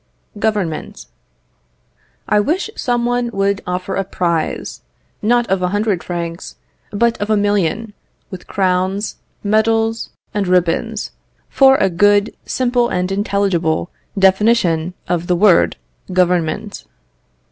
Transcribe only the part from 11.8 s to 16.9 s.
good, simple and intelligible definition of the word "Government."